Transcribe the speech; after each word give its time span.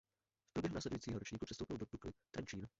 V 0.49 0.53
průběhu 0.53 0.75
následujícího 0.75 1.19
ročníku 1.19 1.45
přestoupil 1.45 1.77
do 1.77 1.85
Dukly 1.91 2.11
Trenčín. 2.31 2.67